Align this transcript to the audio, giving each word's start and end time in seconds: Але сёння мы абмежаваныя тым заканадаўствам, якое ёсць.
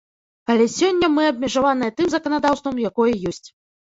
Але 0.53 0.65
сёння 0.79 1.09
мы 1.17 1.25
абмежаваныя 1.31 1.95
тым 1.99 2.07
заканадаўствам, 2.15 2.75
якое 2.91 3.13
ёсць. 3.33 3.47